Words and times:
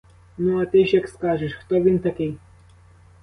Ну, 0.37 0.59
а 0.61 0.65
ти 0.65 0.85
ж 0.85 0.95
як 0.95 1.09
скажеш— 1.09 1.53
хто 1.55 1.81
він 1.81 1.99
такий? 1.99 2.37